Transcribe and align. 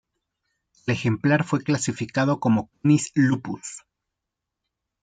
El 0.87 0.95
ejemplar 0.95 1.43
fue 1.43 1.61
clasificado 1.61 2.39
como 2.39 2.71
"Canis 2.81 3.11
lupus". 3.13 3.83